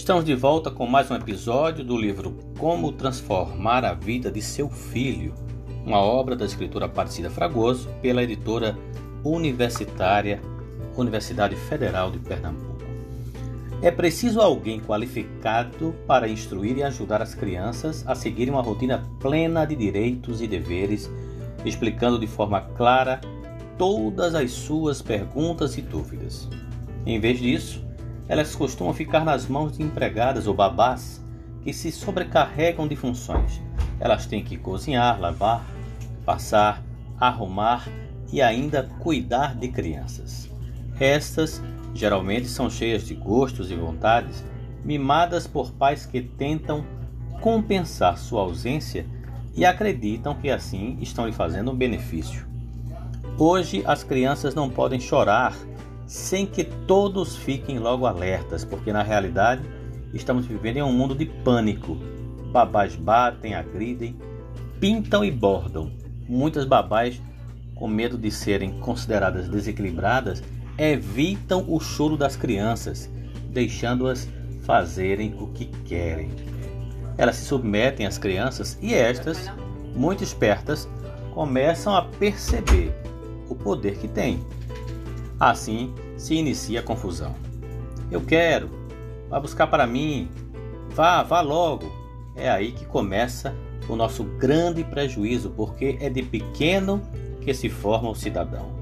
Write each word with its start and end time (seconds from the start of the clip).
Estamos 0.00 0.24
de 0.24 0.34
volta 0.34 0.70
com 0.70 0.86
mais 0.86 1.10
um 1.10 1.14
episódio 1.14 1.84
do 1.84 1.94
livro 1.94 2.38
Como 2.58 2.90
Transformar 2.90 3.84
a 3.84 3.92
Vida 3.92 4.30
de 4.30 4.40
Seu 4.40 4.70
Filho, 4.70 5.34
uma 5.84 5.98
obra 5.98 6.34
da 6.34 6.46
escritora 6.46 6.86
Aparecida 6.86 7.28
Fragoso 7.28 7.86
pela 8.00 8.22
editora 8.22 8.78
universitária 9.22 10.40
Universidade 10.96 11.54
Federal 11.54 12.10
de 12.10 12.18
Pernambuco. 12.18 12.82
É 13.82 13.90
preciso 13.90 14.40
alguém 14.40 14.80
qualificado 14.80 15.94
para 16.06 16.26
instruir 16.26 16.78
e 16.78 16.82
ajudar 16.82 17.20
as 17.20 17.34
crianças 17.34 18.02
a 18.06 18.14
seguirem 18.14 18.54
uma 18.54 18.62
rotina 18.62 19.06
plena 19.20 19.66
de 19.66 19.76
direitos 19.76 20.40
e 20.40 20.48
deveres, 20.48 21.10
explicando 21.62 22.18
de 22.18 22.26
forma 22.26 22.62
clara 22.62 23.20
todas 23.76 24.34
as 24.34 24.50
suas 24.50 25.02
perguntas 25.02 25.76
e 25.76 25.82
dúvidas. 25.82 26.48
Em 27.04 27.20
vez 27.20 27.38
disso, 27.38 27.89
elas 28.30 28.54
costumam 28.54 28.94
ficar 28.94 29.24
nas 29.24 29.48
mãos 29.48 29.76
de 29.76 29.82
empregadas 29.82 30.46
ou 30.46 30.54
babás 30.54 31.20
que 31.64 31.72
se 31.72 31.90
sobrecarregam 31.90 32.86
de 32.86 32.94
funções. 32.94 33.60
Elas 33.98 34.24
têm 34.24 34.44
que 34.44 34.56
cozinhar, 34.56 35.20
lavar, 35.20 35.66
passar, 36.24 36.80
arrumar 37.18 37.88
e 38.32 38.40
ainda 38.40 38.88
cuidar 39.00 39.56
de 39.56 39.66
crianças. 39.66 40.48
Estas 41.00 41.60
geralmente 41.92 42.46
são 42.46 42.70
cheias 42.70 43.04
de 43.04 43.16
gostos 43.16 43.68
e 43.68 43.74
vontades, 43.74 44.44
mimadas 44.84 45.48
por 45.48 45.72
pais 45.72 46.06
que 46.06 46.22
tentam 46.22 46.86
compensar 47.40 48.16
sua 48.16 48.42
ausência 48.42 49.04
e 49.56 49.66
acreditam 49.66 50.36
que 50.36 50.48
assim 50.50 50.96
estão 51.00 51.26
lhe 51.26 51.32
fazendo 51.32 51.72
um 51.72 51.76
benefício. 51.76 52.46
Hoje 53.36 53.82
as 53.84 54.04
crianças 54.04 54.54
não 54.54 54.70
podem 54.70 55.00
chorar 55.00 55.52
sem 56.10 56.44
que 56.44 56.64
todos 56.64 57.36
fiquem 57.36 57.78
logo 57.78 58.04
alertas, 58.04 58.64
porque 58.64 58.92
na 58.92 59.00
realidade 59.00 59.62
estamos 60.12 60.44
vivendo 60.44 60.78
em 60.78 60.82
um 60.82 60.92
mundo 60.92 61.14
de 61.14 61.24
pânico. 61.24 61.96
Babás 62.50 62.96
batem, 62.96 63.54
agridem, 63.54 64.16
pintam 64.80 65.24
e 65.24 65.30
bordam. 65.30 65.92
Muitas 66.28 66.64
babás, 66.64 67.22
com 67.76 67.86
medo 67.86 68.18
de 68.18 68.28
serem 68.28 68.72
consideradas 68.80 69.48
desequilibradas, 69.48 70.42
evitam 70.76 71.64
o 71.68 71.78
choro 71.78 72.16
das 72.16 72.34
crianças, 72.34 73.08
deixando-as 73.48 74.28
fazerem 74.64 75.36
o 75.38 75.46
que 75.46 75.66
querem. 75.84 76.32
Elas 77.18 77.36
se 77.36 77.44
submetem 77.44 78.04
às 78.04 78.18
crianças 78.18 78.76
e 78.82 78.94
estas, 78.94 79.48
muito 79.94 80.24
espertas, 80.24 80.88
começam 81.32 81.94
a 81.94 82.02
perceber 82.02 82.92
o 83.48 83.54
poder 83.54 83.96
que 83.96 84.08
têm 84.08 84.44
Assim 85.40 85.94
se 86.18 86.34
inicia 86.34 86.80
a 86.80 86.82
confusão. 86.82 87.34
Eu 88.10 88.20
quero, 88.20 88.68
vá 89.30 89.40
buscar 89.40 89.68
para 89.68 89.86
mim, 89.86 90.28
vá, 90.90 91.22
vá 91.22 91.40
logo. 91.40 91.90
É 92.36 92.50
aí 92.50 92.72
que 92.72 92.84
começa 92.84 93.54
o 93.88 93.96
nosso 93.96 94.22
grande 94.22 94.84
prejuízo, 94.84 95.48
porque 95.56 95.96
é 95.98 96.10
de 96.10 96.22
pequeno 96.22 97.00
que 97.40 97.54
se 97.54 97.70
forma 97.70 98.10
o 98.10 98.14
cidadão. 98.14 98.78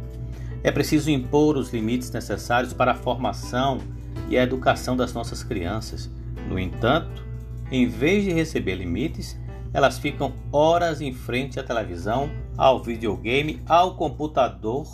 É 0.65 0.73
preciso 0.73 1.11
impor 1.11 1.57
os 1.57 1.73
limites 1.73 2.11
necessários 2.11 2.73
para 2.73 2.91
a 2.91 2.97
formação 2.97 3.79
e 4.29 4.37
a 4.37 4.43
educação 4.43 4.97
das 4.97 5.13
nossas 5.13 5.45
crianças. 5.45 6.11
No 6.49 6.59
entanto, 6.59 7.25
em 7.71 7.87
vez 7.87 8.25
de 8.25 8.33
receber 8.33 8.75
limites, 8.75 9.39
elas 9.73 9.97
ficam 9.97 10.33
horas 10.51 11.01
em 11.01 11.13
frente 11.13 11.61
à 11.61 11.63
televisão, 11.63 12.29
ao 12.57 12.83
videogame, 12.83 13.63
ao 13.69 13.95
computador 13.95 14.87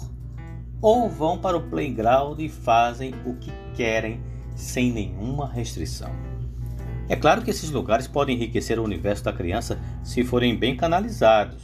ou 0.81 1.09
vão 1.09 1.39
para 1.39 1.57
o 1.57 1.63
playground 1.63 2.41
e 2.41 2.49
fazem 2.49 3.15
o 3.25 3.35
que 3.35 3.53
querem 3.75 4.21
sem 4.55 4.93
nenhuma 4.93 5.49
restrição. 5.49 6.11
É 7.09 7.17
claro 7.17 7.43
que 7.43 7.51
esses 7.51 7.71
lugares 7.71 8.07
podem 8.07 8.37
enriquecer 8.37 8.79
o 8.79 8.85
universo 8.85 9.25
da 9.25 9.33
criança 9.33 9.79
se 10.03 10.25
forem 10.25 10.57
bem 10.57 10.77
canalizados, 10.77 11.63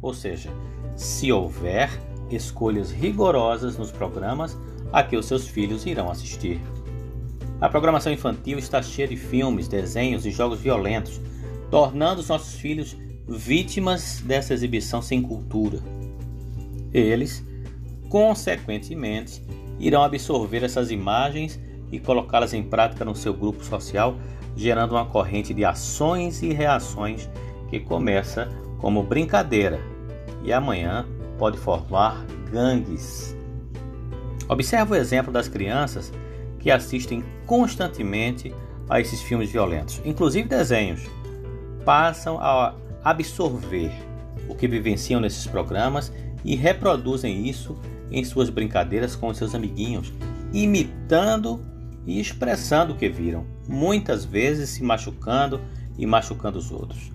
ou 0.00 0.14
seja, 0.14 0.50
se 0.94 1.32
houver 1.32 1.90
escolhas 2.30 2.90
rigorosas 2.90 3.76
nos 3.76 3.90
programas 3.90 4.56
a 4.92 5.02
que 5.02 5.16
os 5.16 5.26
seus 5.26 5.48
filhos 5.48 5.84
irão 5.86 6.10
assistir. 6.10 6.60
A 7.60 7.68
programação 7.68 8.12
infantil 8.12 8.58
está 8.58 8.82
cheia 8.82 9.08
de 9.08 9.16
filmes, 9.16 9.66
desenhos 9.66 10.26
e 10.26 10.30
jogos 10.30 10.60
violentos, 10.60 11.20
tornando 11.70 12.20
os 12.20 12.28
nossos 12.28 12.54
filhos 12.54 12.96
vítimas 13.26 14.22
dessa 14.24 14.54
exibição 14.54 15.02
sem 15.02 15.22
cultura. 15.22 15.80
Eles 16.92 17.44
consequentemente, 18.08 19.42
irão 19.78 20.02
absorver 20.02 20.64
essas 20.64 20.90
imagens 20.90 21.60
e 21.90 21.98
colocá-las 21.98 22.54
em 22.54 22.62
prática 22.62 23.04
no 23.04 23.14
seu 23.14 23.32
grupo 23.32 23.64
social, 23.64 24.16
gerando 24.56 24.92
uma 24.92 25.06
corrente 25.06 25.52
de 25.52 25.64
ações 25.64 26.42
e 26.42 26.52
reações 26.52 27.28
que 27.68 27.80
começa 27.80 28.48
como 28.78 29.02
brincadeira 29.02 29.80
e 30.42 30.52
amanhã 30.52 31.06
pode 31.38 31.58
formar 31.58 32.24
gangues. 32.50 33.36
Observe 34.48 34.92
o 34.92 34.94
exemplo 34.94 35.32
das 35.32 35.48
crianças 35.48 36.12
que 36.58 36.70
assistem 36.70 37.24
constantemente 37.44 38.54
a 38.88 39.00
esses 39.00 39.20
filmes 39.20 39.50
violentos, 39.50 40.00
inclusive 40.04 40.48
desenhos, 40.48 41.02
passam 41.84 42.38
a 42.40 42.74
absorver 43.04 43.92
o 44.48 44.54
que 44.54 44.68
vivenciam 44.68 45.20
nesses 45.20 45.46
programas 45.46 46.12
e 46.46 46.54
reproduzem 46.54 47.46
isso 47.46 47.76
em 48.10 48.24
suas 48.24 48.48
brincadeiras 48.48 49.16
com 49.16 49.34
seus 49.34 49.52
amiguinhos, 49.52 50.12
imitando 50.52 51.60
e 52.06 52.20
expressando 52.20 52.92
o 52.92 52.96
que 52.96 53.08
viram, 53.08 53.44
muitas 53.68 54.24
vezes 54.24 54.70
se 54.70 54.84
machucando 54.84 55.60
e 55.98 56.06
machucando 56.06 56.56
os 56.56 56.70
outros. 56.70 57.10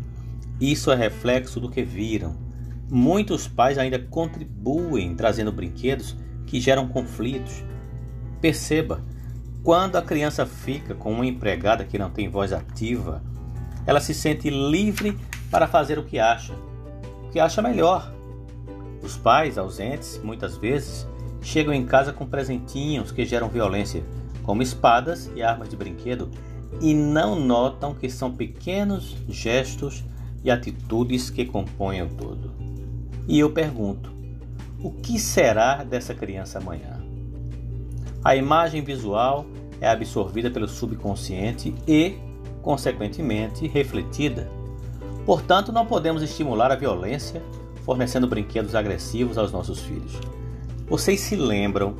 Isso 0.59 0.91
é 0.91 0.95
reflexo 0.95 1.61
do 1.61 1.69
que 1.69 1.81
viram. 1.81 2.35
Muitos 2.89 3.47
pais 3.47 3.77
ainda 3.77 3.97
contribuem 3.97 5.15
trazendo 5.15 5.51
brinquedos 5.51 6.15
que 6.45 6.59
geram 6.59 6.89
conflitos. 6.89 7.63
Perceba, 8.41 9.01
quando 9.63 9.95
a 9.95 10.01
criança 10.01 10.45
fica 10.45 10.93
com 10.93 11.13
uma 11.13 11.25
empregada 11.25 11.85
que 11.85 11.97
não 11.97 12.09
tem 12.09 12.27
voz 12.27 12.51
ativa, 12.51 13.23
ela 13.87 14.01
se 14.01 14.13
sente 14.13 14.49
livre 14.49 15.17
para 15.49 15.67
fazer 15.67 15.97
o 15.97 16.03
que 16.03 16.19
acha, 16.19 16.53
o 17.23 17.29
que 17.29 17.39
acha 17.39 17.61
melhor. 17.61 18.13
Os 19.03 19.17
pais 19.17 19.57
ausentes, 19.57 20.19
muitas 20.23 20.57
vezes, 20.57 21.07
chegam 21.41 21.73
em 21.73 21.85
casa 21.85 22.13
com 22.13 22.25
presentinhos 22.25 23.11
que 23.11 23.25
geram 23.25 23.49
violência, 23.49 24.03
como 24.43 24.61
espadas 24.61 25.29
e 25.35 25.41
armas 25.41 25.69
de 25.69 25.75
brinquedo, 25.75 26.29
e 26.79 26.93
não 26.93 27.35
notam 27.35 27.93
que 27.93 28.09
são 28.09 28.31
pequenos 28.31 29.17
gestos 29.27 30.03
e 30.43 30.49
atitudes 30.49 31.29
que 31.29 31.45
compõem 31.45 32.03
o 32.03 32.09
todo. 32.09 32.51
E 33.27 33.39
eu 33.39 33.51
pergunto: 33.51 34.11
o 34.81 34.91
que 34.91 35.19
será 35.19 35.83
dessa 35.83 36.13
criança 36.13 36.59
amanhã? 36.59 37.01
A 38.23 38.35
imagem 38.35 38.83
visual 38.83 39.45
é 39.79 39.87
absorvida 39.89 40.49
pelo 40.49 40.67
subconsciente 40.67 41.73
e, 41.87 42.17
consequentemente, 42.61 43.67
refletida. 43.67 44.47
Portanto, 45.25 45.71
não 45.71 45.85
podemos 45.85 46.21
estimular 46.21 46.71
a 46.71 46.75
violência 46.75 47.41
fornecendo 47.91 48.25
brinquedos 48.25 48.73
agressivos 48.73 49.37
aos 49.37 49.51
nossos 49.51 49.81
filhos. 49.81 50.17
Vocês 50.87 51.19
se 51.19 51.35
lembram 51.35 51.93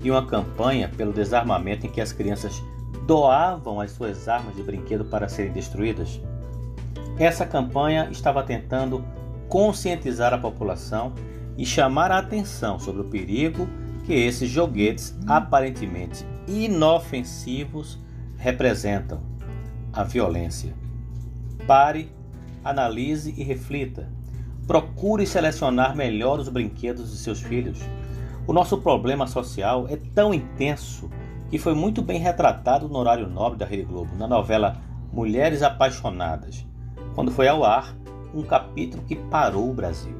de 0.00 0.10
uma 0.10 0.26
campanha 0.26 0.90
pelo 0.96 1.12
desarmamento 1.12 1.86
em 1.86 1.88
que 1.88 2.00
as 2.00 2.12
crianças 2.12 2.60
doavam 3.06 3.80
as 3.80 3.92
suas 3.92 4.26
armas 4.26 4.56
de 4.56 4.64
brinquedo 4.64 5.04
para 5.04 5.28
serem 5.28 5.52
destruídas? 5.52 6.20
Essa 7.16 7.46
campanha 7.46 8.08
estava 8.10 8.42
tentando 8.42 9.04
conscientizar 9.48 10.34
a 10.34 10.38
população 10.38 11.12
e 11.56 11.64
chamar 11.64 12.10
a 12.10 12.18
atenção 12.18 12.80
sobre 12.80 13.02
o 13.02 13.08
perigo 13.08 13.68
que 14.04 14.14
esses 14.14 14.50
joguetes 14.50 15.16
aparentemente 15.24 16.26
inofensivos 16.48 17.96
representam 18.36 19.20
a 19.92 20.02
violência. 20.02 20.74
Pare, 21.64 22.10
analise 22.64 23.32
e 23.36 23.44
reflita. 23.44 24.20
Procure 24.66 25.26
selecionar 25.26 25.96
melhor 25.96 26.38
os 26.38 26.48
brinquedos 26.48 27.10
de 27.10 27.16
seus 27.16 27.40
filhos. 27.40 27.80
O 28.46 28.52
nosso 28.52 28.78
problema 28.78 29.26
social 29.26 29.86
é 29.88 29.96
tão 30.14 30.32
intenso 30.32 31.10
que 31.50 31.58
foi 31.58 31.74
muito 31.74 32.00
bem 32.00 32.20
retratado 32.20 32.88
no 32.88 32.98
horário 32.98 33.28
nobre 33.28 33.58
da 33.58 33.66
Rede 33.66 33.82
Globo, 33.82 34.16
na 34.16 34.26
novela 34.26 34.76
Mulheres 35.12 35.62
Apaixonadas, 35.62 36.64
quando 37.14 37.30
foi 37.30 37.48
ao 37.48 37.64
ar 37.64 37.94
um 38.32 38.42
capítulo 38.42 39.02
que 39.02 39.16
parou 39.16 39.68
o 39.68 39.74
Brasil. 39.74 40.14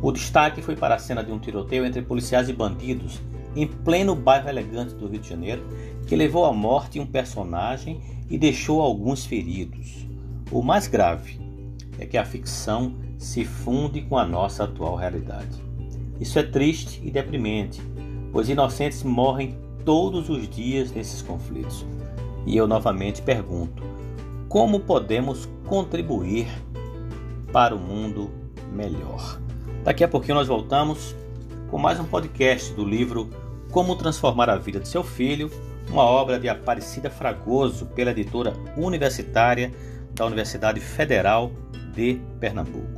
O 0.00 0.12
destaque 0.12 0.62
foi 0.62 0.76
para 0.76 0.94
a 0.94 0.98
cena 0.98 1.22
de 1.22 1.32
um 1.32 1.38
tiroteio 1.38 1.84
entre 1.84 2.00
policiais 2.00 2.48
e 2.48 2.52
bandidos 2.52 3.20
em 3.56 3.66
pleno 3.66 4.14
bairro 4.14 4.48
elegante 4.48 4.94
do 4.94 5.08
Rio 5.08 5.20
de 5.20 5.28
Janeiro, 5.28 5.66
que 6.06 6.16
levou 6.16 6.44
à 6.44 6.52
morte 6.52 7.00
um 7.00 7.06
personagem 7.06 8.00
e 8.30 8.38
deixou 8.38 8.80
alguns 8.80 9.24
feridos. 9.24 10.06
O 10.50 10.62
mais 10.62 10.86
grave 10.86 11.43
é 12.04 12.06
que 12.06 12.18
a 12.18 12.24
ficção 12.24 12.94
se 13.18 13.44
funde 13.44 14.02
com 14.02 14.16
a 14.16 14.26
nossa 14.26 14.64
atual 14.64 14.94
realidade. 14.94 15.62
Isso 16.20 16.38
é 16.38 16.42
triste 16.42 17.00
e 17.02 17.10
deprimente, 17.10 17.82
pois 18.30 18.48
inocentes 18.48 19.02
morrem 19.02 19.58
todos 19.84 20.28
os 20.28 20.48
dias 20.48 20.92
nesses 20.92 21.22
conflitos. 21.22 21.84
E 22.46 22.56
eu 22.56 22.66
novamente 22.66 23.22
pergunto: 23.22 23.82
como 24.48 24.80
podemos 24.80 25.48
contribuir 25.66 26.46
para 27.52 27.74
o 27.74 27.78
mundo 27.78 28.30
melhor? 28.72 29.40
Daqui 29.82 30.04
a 30.04 30.08
pouquinho 30.08 30.36
nós 30.36 30.48
voltamos 30.48 31.14
com 31.70 31.78
mais 31.78 31.98
um 31.98 32.04
podcast 32.04 32.72
do 32.74 32.84
livro 32.84 33.30
Como 33.70 33.96
Transformar 33.96 34.48
a 34.50 34.56
Vida 34.56 34.78
de 34.78 34.88
Seu 34.88 35.02
Filho, 35.02 35.50
uma 35.90 36.02
obra 36.02 36.38
de 36.38 36.48
Aparecida 36.48 37.10
Fragoso 37.10 37.86
pela 37.86 38.10
editora 38.10 38.52
universitária 38.76 39.72
da 40.14 40.24
Universidade 40.26 40.80
Federal 40.80 41.50
de 41.94 42.20
Pernambuco. 42.40 42.93